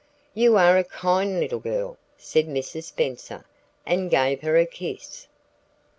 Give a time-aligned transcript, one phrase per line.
[0.33, 2.85] "You are a kind little girl," said Mrs.
[2.85, 3.45] Spenser,
[3.85, 5.27] and gave her a kiss.